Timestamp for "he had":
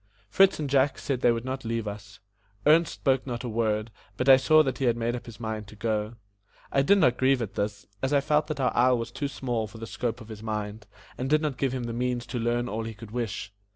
4.79-4.97